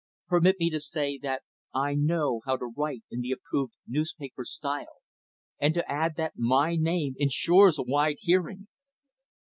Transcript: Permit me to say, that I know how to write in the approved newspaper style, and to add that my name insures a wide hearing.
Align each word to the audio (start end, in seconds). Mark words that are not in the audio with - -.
Permit 0.29 0.55
me 0.57 0.71
to 0.71 0.79
say, 0.79 1.19
that 1.21 1.43
I 1.75 1.93
know 1.93 2.41
how 2.47 2.57
to 2.57 2.65
write 2.75 3.03
in 3.11 3.21
the 3.21 3.29
approved 3.29 3.73
newspaper 3.85 4.43
style, 4.43 5.03
and 5.59 5.75
to 5.75 5.87
add 5.87 6.15
that 6.17 6.33
my 6.35 6.75
name 6.75 7.13
insures 7.19 7.77
a 7.77 7.83
wide 7.83 8.17
hearing. 8.19 8.67